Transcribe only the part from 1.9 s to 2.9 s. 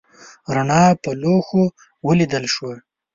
ولیدل شوه.